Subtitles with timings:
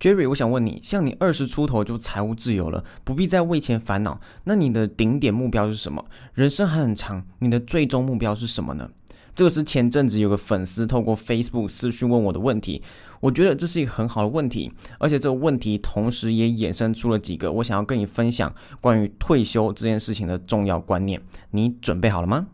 [0.00, 6.04] Jerry，我想问你，像你二十出头就财务自由了，不必再为钱烦恼，那你的顶点目标是什么？
[6.34, 8.90] 人生还很长，你的最终目标是什么呢？
[9.34, 12.82] 这个是前阵子有个粉丝透过 Facebook 私讯问我的问题，
[13.20, 21.20] 我觉得这是一个很好的问题，而且这个问题同时也衍生出了几个我想要跟你分享关于退休这件事情的重要观念。
[21.50, 22.46] 你准备好了吗？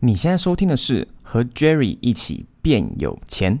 [0.00, 3.60] 你现在收听的是和 Jerry 一起变有钱。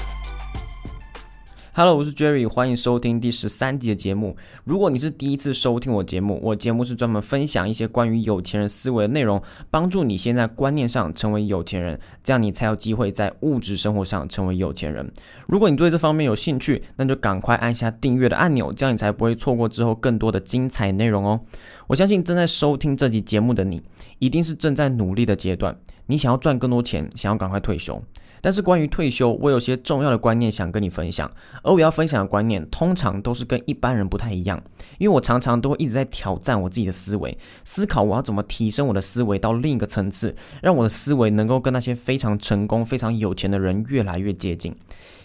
[1.73, 4.35] Hello，我是 Jerry，欢迎收听第十三集的节目。
[4.65, 15.09] 如果你是第一次收听我节目，我节目是专门分享一些关于有钱人思维的内容，帮助你先在观念上成为有钱人，这样你才有机会在物质生活上成为有钱人。
[15.47, 21.39] 如果你对这方面有兴趣，那就赶快按下订阅的按钮，这样你才不会错过之后更多的精彩内容哦。
[21.87, 23.81] 我相信正在收听这集节目的你，
[24.19, 25.77] 一定是正在努力的阶段，
[26.07, 28.03] 你想要赚更多钱，想要赶快退休。
[28.41, 31.31] 但是关于退休，我有些重要的观念想跟你分享，
[31.63, 34.61] 而我要分享的观念通常都是跟一般人不太一样，
[34.97, 44.75] 因为我常常都会一直在挑战我自己的思维，思考我要怎么提升我的思维到另一个层次，让我的思维能够跟那些非常成功、非常有钱的人越来越接近。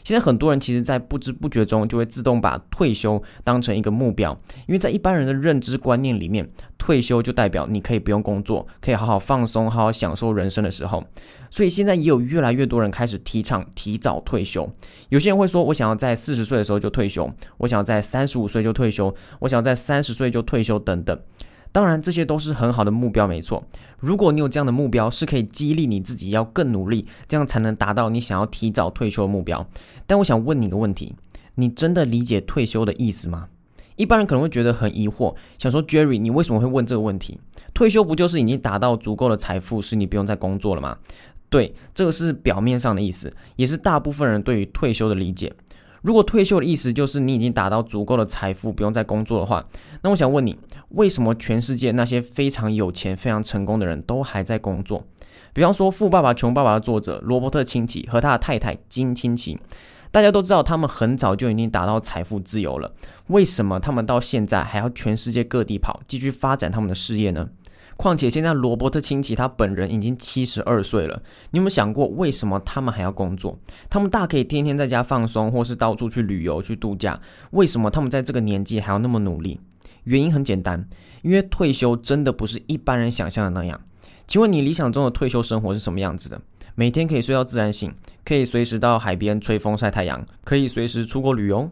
[0.07, 11.05] 现在很多人其实，在不知不觉中就会自动把退休当成一个目标，因为在一般人的认知观念里面，退休就代表你可以不用工作，可以好好放松、好好享受人生的时候。
[11.51, 14.71] 所以现在也有越来越多人开始提倡提早退休。
[15.09, 21.19] 有些人会说：“我想要在四十岁的时候就退休，我想要在三十五岁就退休，我想要在三十岁就退休，等等。”
[21.73, 23.65] 当然，这些都是很好的目标，没错。
[23.99, 29.67] 如果你有这样的目标，是可以激励你自己要更努力，这样才能达到你想要提早退休的目标。
[30.07, 31.15] 但我想问你一个问题：
[31.57, 33.49] 你真的理解退休的意思吗？
[33.97, 37.41] 一般人可能会觉得很疑惑，想说 Jerry，你为什么会问这个问题？
[37.73, 40.99] 退休不就是已经达到足够的财富，使你不用再工作了吗？
[41.49, 45.53] 对，这个是表面上的意思，也是大部分人对于退休的理解。
[46.03, 49.67] 如果退休的意思就是你已经达到足够的财富，不用再工作的话，
[50.03, 50.57] 那我想问你，
[50.91, 55.05] 为什么全世界那些非常有钱、非常成功的人都还在工作？
[55.53, 59.59] 比方说《富爸爸穷爸爸》的作者罗伯特清崎和他的太太金清崎，
[60.11, 62.93] 大家都知道他们很早就已经达到财富自由了，
[63.29, 67.49] 为什么他们到现在还要全世界各地跑，继续发展他们的事业呢？
[67.97, 73.59] 况且现在罗伯特清崎他本人已经七十二岁了，你有没有想过为什么他们还要工作？
[73.89, 77.19] 他们大可以天天在家放松，或是到处去旅游去度假，
[77.53, 79.59] 为什么他们在这个年纪还要那么努力？
[80.07, 80.89] 原因很简单，
[81.23, 83.81] 因为退休真的不是一般人想象的那样。
[84.27, 86.41] 请问你理想中的退休生活是什么样子的？
[86.75, 87.95] 每天可以睡到自然醒，
[88.25, 91.71] 可以随时到海边吹风晒太阳，可以随时出国旅游。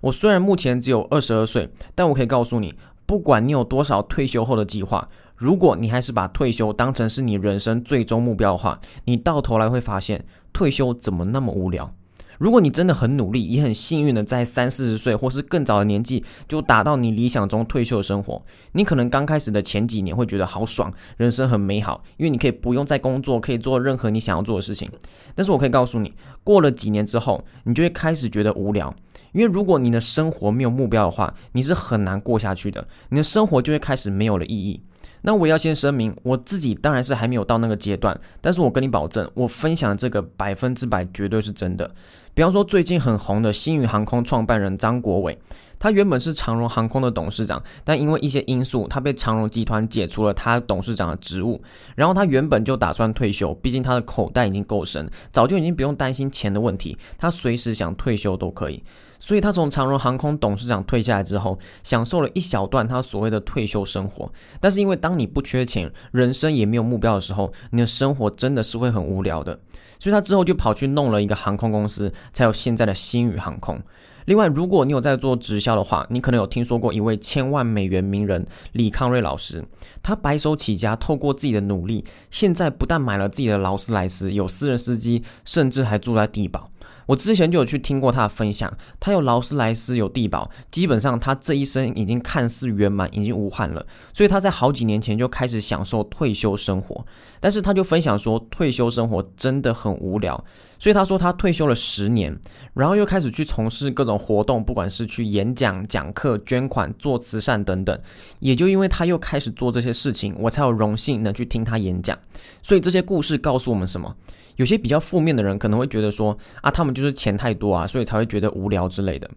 [0.00, 2.74] 我虽然目前只有二十二岁，但我可以告诉你，
[3.06, 5.08] 不管你有多少退休后的计划。
[5.36, 11.92] 如果你还是把退休当成是你人生最终目标的话，你到头来会发现退休怎么那么无聊。
[12.38, 24.90] 如果你真的很努力，也很幸运的在三四十岁或是更早的年纪就达到你理想中退休的生活，你可能刚开始的前几年会觉得好爽，人生很美好，因为你可以不用再工作，可以做任何你想要做的事情。
[25.34, 26.12] 但是我可以告诉你，
[26.42, 28.94] 过了几年之后，你就会开始觉得无聊，
[29.32, 34.80] 因为如果你的生活没有目标的话，你是很难过下去的，你的生活就会开始没有了意义。
[35.26, 41.90] 那我要先声明，我自己当然是还没有到那个阶段，但是我跟你保证，我分享这个百分之百绝对是真的。
[42.34, 45.38] 比方说，最近很红的星宇航空创办人张国伟，
[45.84, 51.62] 他原本是长荣航空的董事长，但因为一些因素，他被长荣集团解除了他董事长的职务。
[51.94, 58.82] 然后他原本就打算退休，毕竟他的口袋已经够深，早就已经不用担心钱的问题，他随时想退休都可以。
[59.20, 64.32] 所以他从长荣航空董事长退下来之后，享受了一小段他所谓的退休生活。
[64.58, 69.60] 但是因为当你不缺钱，人生也没有目标的时候，你的生活真的是会很无聊的。
[69.98, 73.78] 所以他之后就跑去弄了一个航空公司，才有现在的星宇航空。
[74.26, 79.64] 另外，如果你有在做直销的话，你可能有听说过一位千万美元名人李康瑞老师。
[80.02, 86.70] 他白手起家，透过自己的努力，现在不但买了自己的劳斯莱斯，有私人司机，甚至还住在地堡。
[87.06, 93.86] 我之前就有去听过他的分享，他有劳斯莱斯，有地堡，基本上他这一生已经看似圆满，已经无憾了。
[94.12, 97.04] 所以他在好几年前就开始享受退休生活，
[97.40, 100.42] 但是他就分享说，退休生活真的很无聊。
[100.78, 102.38] 所以他说他退休了十年，
[102.74, 107.98] 然后又开始去从事各种活动，不管是去演讲、讲课、捐款、做慈善等等。
[108.40, 112.18] 也就因为他又开始做这些事情，我才有荣幸能去听他演讲。
[112.62, 114.14] 所以这些故事告诉我们什么？
[114.56, 119.28] 有些比较负面的人可能会觉得说啊，他们就是钱太多啊，所以才会觉得无聊之类的。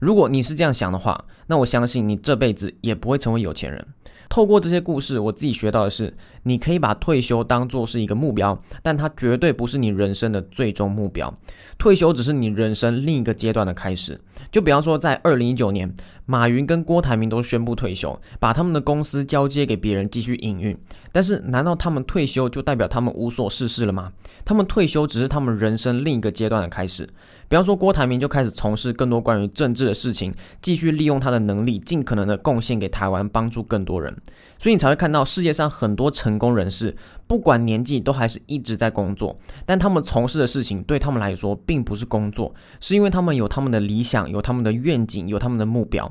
[0.00, 3.86] 如果你是这样想的话，那我相信你这辈子也不会成为有钱人。
[4.28, 6.12] 透过这些故事，我自己学到的是，
[6.42, 11.32] 你可以把退休当作是一个目标，但它绝对不是你人生的最终目标。
[11.78, 14.20] 退休只是你人生另一个阶段的开始。
[14.50, 15.94] 就比方说，在二零一九年，
[16.26, 20.76] 马云跟郭台铭都宣布退休，把他们的公司交接给别人继续营运。
[21.12, 24.12] 但是，难道他们退休就代表他们无所事事了吗？
[24.44, 27.08] 他们退休只是他们人生另一个阶段的开始。
[27.46, 34.16] 比方说，郭台铭就开始从事更多关于政治的事情，继续利用他的能力，尽可能的贡献给台湾，帮助更多人。
[34.58, 36.96] 所以你才会看到世界上很多成功人士，
[37.26, 39.38] 不管年纪，都还是一直在工作。
[39.66, 46.10] 但他们从事的事情对他们来说并不是工作，是因为他们有他们的理想，有他们的愿景，有他们的目标。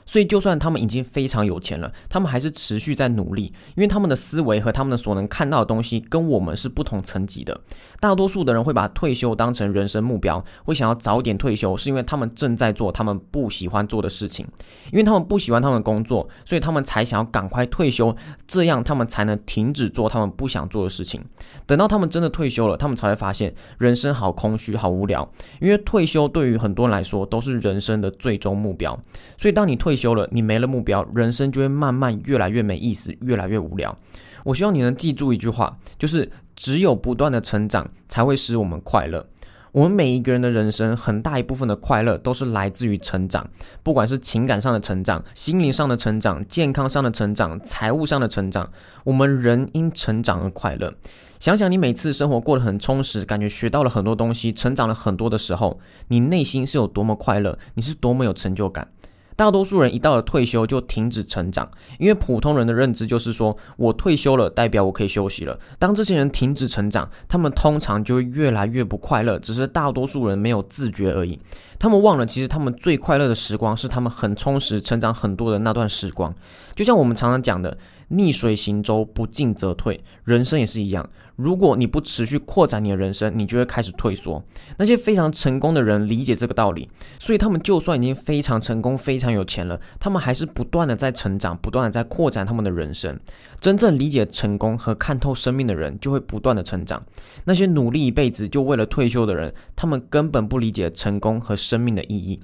[0.05, 7.61] 所以就算他们已经非常有钱了，他们还是持续在努力，因为他们的思维和他们的所能看到的东西跟我们是不同层级的。
[7.99, 14.45] 大多数的人会把退休当成人生目标，会想要早点退休，是因为他们正在做他们不喜欢做的事情，
[14.91, 18.15] 因为他们不喜欢他们的工作，所以他们才想要赶快退休。
[18.47, 21.23] 这样他们才能停止做他们不想做的事情。
[21.65, 25.29] 等到他们真的退休了，他们才会发现人生好空虚、好无聊。
[25.59, 28.99] 因为退休对于很多人来说都是人生的最终目标。
[29.37, 33.97] 所以当你退退休了，你没了目标，人生就会慢慢越来越没意思，越来越无聊。
[34.45, 39.27] 我希望你能记住一句话，就是只有不断的成长才会使我们快乐。
[39.73, 43.49] 我们每一个人的人生，很大一部分的快乐都是来自于成长，
[43.83, 48.71] 不管是情感上的成长、心灵上的成长、健康上的成长、财务上的成长，
[49.03, 50.93] 我们人因成长而快乐。
[51.37, 58.87] 想想你每次生活过得很充实，感觉学到了很多东西，成长了很多的时候，你内心是有多么快乐，你是多么有成就感。
[59.35, 61.69] 大多数人一到了退休就停止成长，
[61.99, 65.59] 因为普通人的认知就是说，我退休了代表我可以休息了。
[65.79, 71.39] 当这些人停止成长，他们通常就会越来越不快乐，只是大多数人没有自觉而已。
[71.79, 76.33] 他们忘了，其实他们最快乐的时光是他们很充实、成长很多的那段时光。
[76.75, 77.77] 就像我们常常讲的。
[78.13, 80.03] 逆水行舟，不进则退。
[80.25, 81.09] 人生也是一样，
[81.41, 84.43] 如果你不持续扩展你的人生，你就会开始退缩。
[84.77, 86.87] 那些非常成功的人理解这个道理，
[87.19, 93.17] 所以他们就算已经非常成功、非常有钱了，他们还是不断的在成长，不断的在扩展他们的人生。
[93.59, 97.03] 真正理解成功和看透生命的人，就会不断的成长。
[97.45, 102.39] 那些努力一辈子就为了退休的人，他们根本不理解成功和生命的意义。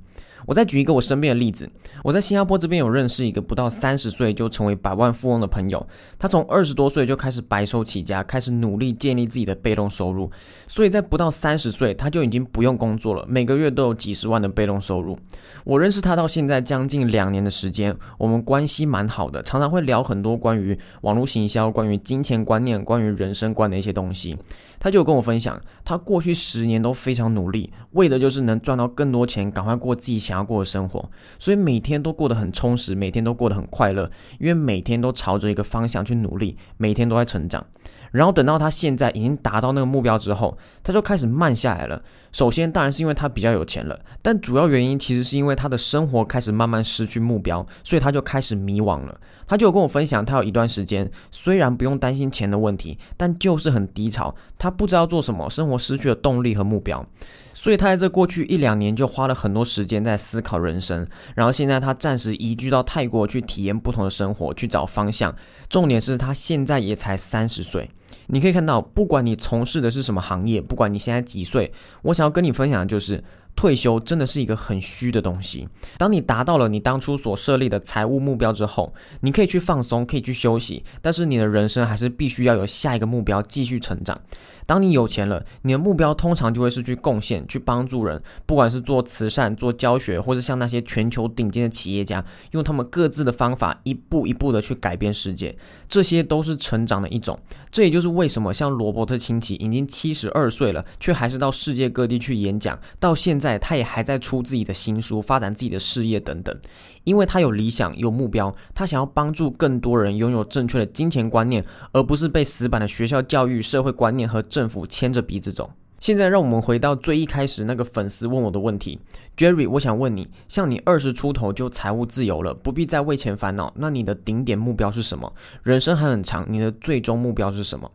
[0.45, 1.69] 我再举一个我身边的例子，
[2.03, 5.85] 我在新加坡这边有认识一个不到三十岁就成为百万富翁的朋友，
[6.17, 10.29] 他从二十多岁就开始白手起家，开始努力建立自己的被动收入，
[10.67, 15.17] 所以在不到三十岁他就已经不用工作了，每个月都有几十万的被动收入。
[15.63, 24.37] 我认识他到现在将近两年的时间，我们关系蛮好的，常常会聊很多关于网络行销、关于金钱观念、关于人生观的一些东西。
[24.79, 31.09] 他就跟我分享，他过去十年都非常努力，为的就是能赚到更多钱，赶快过自己想要过的生活，
[31.39, 37.65] 所以每天都过得很充实，每天都过得很快乐，因为每天都朝着一个方向去努力，每天都在成长。
[38.11, 42.01] 然后等到他现在已经达到那个目标之后，他就开始慢下来了。
[42.31, 49.19] 首先，当然是因为他比较有钱了，但主要原因其实是因为他的生活开始慢慢失去目标，所以他就开始迷惘了。
[49.47, 57.05] 他就跟我分享，他有一段时间虽然不用担心钱的问题，但就是很低潮，他不知道做什么，生活失去了动力和目标。
[57.53, 61.07] 所以他在这过去一两年就花了很多时间在思考人生。
[61.33, 65.35] 然后现在他暂时移居到泰国去体验不同的生活，去找方向。
[65.67, 67.89] 重点是他现在也才三十岁。
[68.27, 71.71] 你可以看到，不管你从事的是什么行业，不管你现在几岁，
[72.03, 73.23] 我想要跟你分享的就是，
[73.57, 75.67] 退休真的是一个很虚的东西。
[75.97, 84.21] 当你达到了你当初所设立的财务目标之后，你可以去放松，可以去休息，但是你的人生还是必须要有下一个目标，继续成长。
[84.67, 97.39] 当你有钱了，你的目标通常就会是去贡献、去帮助人，不管是做慈善、做教学，或是像那些全球顶尖的企业家，用他们各自的方法，一步一步的去改变世界，这些都是成长的一种。
[97.71, 106.59] 这也就是为什么像罗伯特清崎已经七十二岁了，却还是到世界各地去演讲，到现在他也还在出自己的新书，发展自己的事业等等。
[107.03, 115.69] 因为他有理想、有目标，他想要帮助更多人拥有正确的金钱观念，而不是被死板的学校教育、社会观念和政府牵着鼻子走。
[115.99, 118.99] 现在让我们回到最一开始那个粉丝问我的问题
[119.35, 125.33] ，Jerry，我想问你，像你二十出头就财务自由了，不必再为钱烦恼，那你的顶点目标是什么？
[125.63, 127.91] 人生还很长，你的最终目标是什么？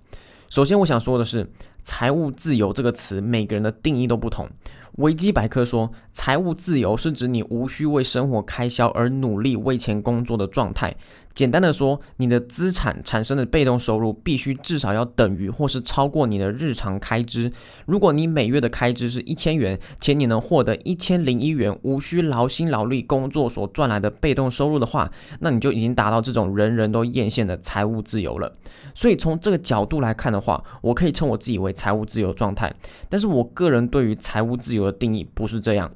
[0.48, 1.48] 首先，我想说的是，
[1.84, 4.48] 财务自由这个词，每个人的定义都不同。
[4.96, 10.94] 维基百科说，财务自由是指你无需为生活开销而努力为钱工作的状态。
[11.34, 17.50] 简单的说，你的资产产生的被动收入必须至少要等于或是超过你的日常开支。
[17.86, 25.10] 如果你每月的开支是一千元，且你能获得一千零一元无需劳心劳力工作所赚来的被动收入的话，
[25.40, 28.52] 那你就已经达到这种人人都艳羡的财务自由了。
[28.94, 32.72] 所以从这个角度来看的话，我可以称我自己为财务自由状态。
[33.08, 35.90] 但是我个人对于财务自由的定义不是这样。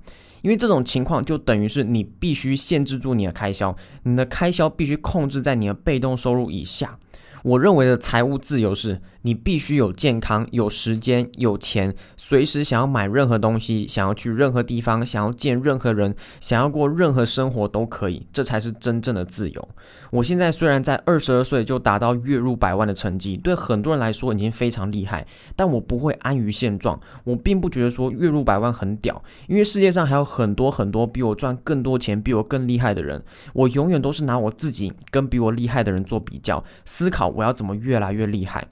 [0.46, 6.96] 因为这种情况就等于是你必须限制住你的开销，你的开销必须控制在你的被动收入以下。
[7.42, 19.68] 我认为的财务自由是，你必须有健康、有时间、有钱，随时想要买任何东西，想要去任何地方，想要见任何人，想要过任何生活都可以，这才是真正的自由。
[20.12, 27.00] 我现在虽然在二十二岁就达到月入百万的成绩，对很多人来说已经非常厉害，但我不会安于现状。
[27.24, 33.20] 我并不觉得说月入百万很屌，因为世界上还有很多很多比我赚更多钱、比我更厉害的人。
[33.54, 37.26] 我永远都是拿我自己跟比我厉害的人做比较，思考。
[37.26, 38.64] 我要怎么越来越厉害？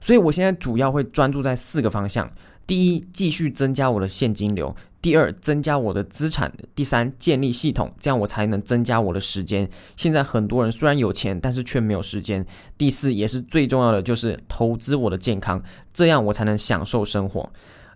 [0.00, 2.30] 所以我现在主要会专注在四个方向：
[2.66, 9.68] 第一，继续增加我的现金流；第二，增加我的资产；第三，建立系统，这样我才能增加我的时间。
[9.96, 12.44] 现在很多人虽然有钱，但是却没有时间。
[12.78, 17.50] 第四，也是最重要的，就是投资我的健康，这样我才能享受生活。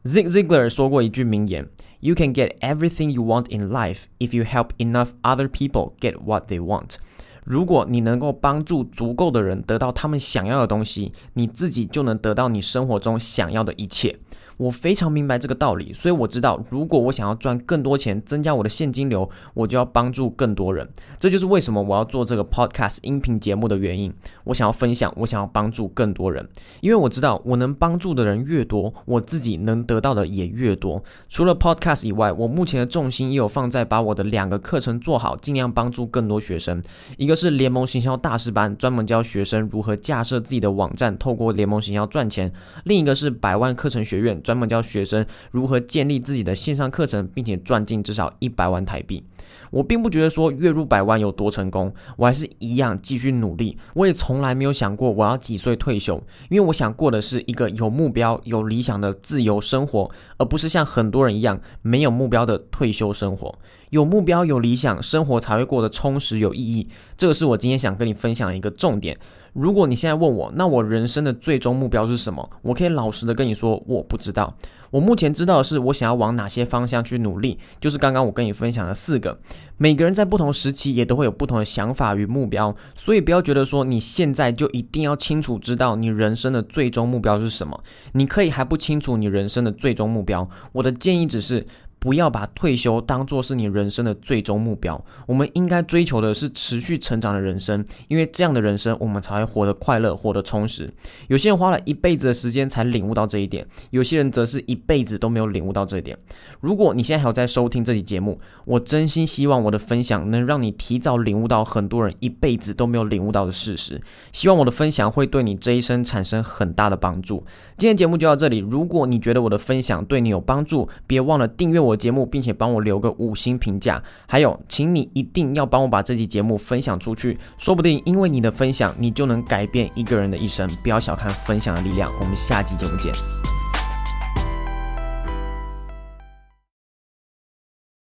[0.04, 1.66] Zig Ziglar 说过一句名言
[2.00, 6.52] ：“You can get everything you want in life if you help enough other people get what
[6.52, 6.96] they want。”
[7.44, 14.18] 如果你能够帮助足够的人得到他们想要的东西，你自己就能得到你生活中想要的一切。
[14.56, 20.88] 我非常明白这个道理，所以我知道，如果我想要赚更多钱，增加我的现金流，我就要帮助更多人。
[21.18, 24.14] 这就是为什么我要做这个 podcast 音频节目的原因。
[24.44, 26.48] 我想要分享，我想要帮助更多人，
[26.80, 31.02] 因为我知道，我能帮助的人越多，我自己能得到的也越多。
[31.28, 36.82] 除了 podcast 以外，我目前的重心也有放在把我的两个课程做好，尽量帮助更多学生。
[37.16, 42.50] 一个是联盟行销大师班，专门教学生如何架设自己的网站，透过联盟行销赚钱；
[42.84, 44.42] 另一个是百万课程学院。
[44.42, 49.24] 专门教学生如何建立自己的线上课程，并且赚进至少一百万台币。
[49.70, 53.76] 我并不觉得说月入百万有多成功，我还是一样继续努力。
[53.94, 63.56] 我也从从来没有想过我要几岁退休，因为我想过的是一个有目标、有理想的自由生活，而不是像很多人一样没有目标的退休生活。
[63.90, 66.88] 有目标、有理想，生活才会过得充实有意义。
[67.16, 69.16] 这个是我今天想跟你分享的一个重点。
[69.54, 72.50] 如果你现在问我，那我人生的最终目标是什么？
[72.60, 74.54] 我可以老实的跟你说，我不知道。
[74.90, 79.40] 我目前知道的是，我想要往哪些方向去努力，就是刚刚我跟你分享的四个。
[79.76, 87.82] 每个人在不同时期也都会有不同的想法与目标，所以不要觉得说你现在就一定要清楚知道你人生的最终目标是什么。
[88.12, 90.48] 你可以还不清楚你人生的最终目标。
[90.70, 91.66] 我的建议只是，
[91.98, 95.02] 不要把退休当作是你人生的最终目标。
[95.26, 100.92] 我们应该追求的是持续成长的人生，因为这样的人生我们才会活得快乐，活得充实。
[101.28, 106.16] 有些人花了一辈子的时间才领悟到这一点，有些人则是一辈子都没有领悟到这一点。
[106.60, 114.00] 如果你现在还有在收听这期节目，我真心希望我的分享能让你提早领悟到很多人一辈子都没有领悟到的事实。
[114.32, 117.44] 希望我的分享会对你这一生产生很大的帮助。
[117.76, 124.02] 今天节目就到这里，如果你觉得我的分享对你有帮助，别忘了订阅我节目，并且帮我留个五星评价。
[124.26, 130.68] 还有，请你一定要帮我把这期节目分享出去，说不定因为你的分享，你就能改变一个人的一生。
[130.82, 132.10] 不要小看分享的力量。
[132.20, 133.12] 我们下期节目见。